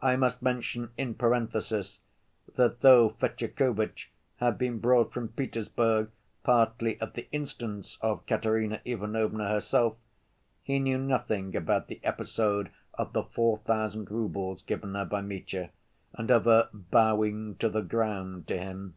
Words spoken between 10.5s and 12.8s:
he knew nothing about the episode